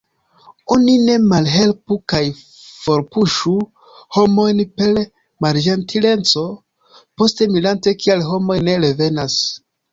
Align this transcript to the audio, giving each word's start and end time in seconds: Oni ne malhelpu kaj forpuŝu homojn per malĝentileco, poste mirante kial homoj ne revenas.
Oni 0.75 0.93
ne 1.01 1.17
malhelpu 1.33 1.97
kaj 2.13 2.21
forpuŝu 2.85 3.53
homojn 4.19 4.65
per 4.81 4.97
malĝentileco, 5.47 6.45
poste 7.03 7.53
mirante 7.55 7.97
kial 8.03 8.29
homoj 8.33 8.61
ne 8.71 8.79
revenas. 8.89 9.41